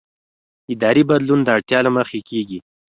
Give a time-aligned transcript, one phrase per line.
[0.73, 2.59] اداري بدلون د اړتیا له مخې کېږي